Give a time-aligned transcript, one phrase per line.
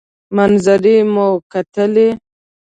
[0.35, 2.07] منظرې مو کتلې.